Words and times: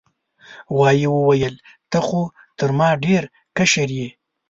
غوايي 0.73 1.07
وویل 1.11 1.55
ته 1.91 1.99
خو 2.07 2.21
تر 2.59 2.69
ما 2.79 2.89
ډیر 3.05 3.23
کشر 3.57 3.89
یې. 3.99 4.07